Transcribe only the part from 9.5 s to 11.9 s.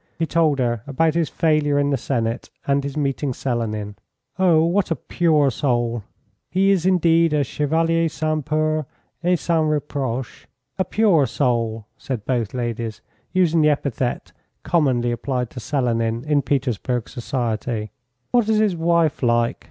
reproche. A pure soul!"